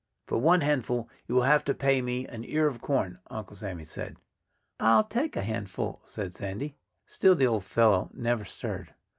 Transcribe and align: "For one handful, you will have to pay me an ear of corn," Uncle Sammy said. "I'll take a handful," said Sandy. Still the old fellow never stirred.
"For 0.25 0.39
one 0.39 0.61
handful, 0.61 1.07
you 1.27 1.35
will 1.35 1.43
have 1.43 1.63
to 1.65 1.75
pay 1.75 2.01
me 2.01 2.25
an 2.25 2.43
ear 2.43 2.65
of 2.65 2.81
corn," 2.81 3.19
Uncle 3.29 3.55
Sammy 3.55 3.83
said. 3.85 4.17
"I'll 4.79 5.03
take 5.03 5.35
a 5.37 5.43
handful," 5.43 6.01
said 6.05 6.33
Sandy. 6.35 6.75
Still 7.05 7.35
the 7.35 7.45
old 7.45 7.65
fellow 7.65 8.09
never 8.11 8.43
stirred. 8.43 8.95